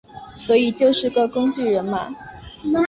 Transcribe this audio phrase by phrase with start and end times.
[0.35, 2.09] 所以就是个工具人嘛